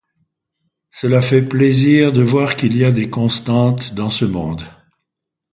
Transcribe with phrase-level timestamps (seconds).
[0.89, 4.63] Cela fait plaisir de voir qu’il y a des constantes dans ce monde.